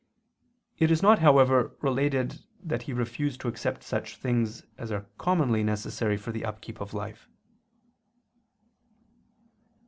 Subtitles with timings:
[0.79, 5.63] It is not, however, related that he refused to accept such things as are commonly
[5.63, 7.29] necessary for the upkeep of life.